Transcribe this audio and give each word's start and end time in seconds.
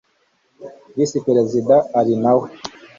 Visi 0.95 1.17
Perezida 1.27 1.75
ari 1.99 2.13
nawe 2.23 2.47